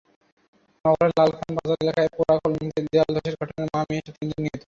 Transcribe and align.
নগরের 0.85 1.11
লালখান 1.17 1.49
বাজার 1.57 1.77
এলাকার 1.83 2.07
পোড়া 2.15 2.35
কলোনিতে 2.41 2.79
দেয়ালধসের 2.85 3.35
ঘটনায় 3.41 3.69
মা-মেয়েসহ 3.73 4.13
তিনজন 4.13 4.29
নিহত 4.35 4.45
হয়েছেন। 4.45 4.59